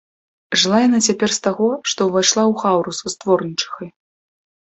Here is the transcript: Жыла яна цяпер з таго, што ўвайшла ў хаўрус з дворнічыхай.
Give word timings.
Жыла 0.61 0.77
яна 0.87 0.99
цяпер 1.09 1.29
з 1.35 1.39
таго, 1.47 1.67
што 1.91 2.07
ўвайшла 2.09 2.43
ў 2.47 2.53
хаўрус 2.61 2.99
з 3.13 3.15
дворнічыхай. 3.25 3.87